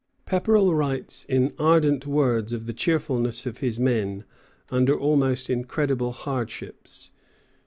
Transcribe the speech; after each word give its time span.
]Pepperrell 0.25 0.73
writes 0.73 1.25
in 1.25 1.53
ardent 1.59 2.07
words 2.07 2.53
of 2.53 2.65
the 2.65 2.73
cheerfulness 2.73 3.45
of 3.45 3.59
his 3.59 3.79
men 3.79 4.23
"under 4.71 4.97
almost 4.99 5.47
incredible 5.47 6.11
hardships." 6.11 7.11